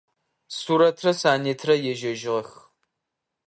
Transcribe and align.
Сурэтрэ 0.57 1.11
Санетрэ 1.21 1.75
ежьэжьыгъэх. 1.91 2.49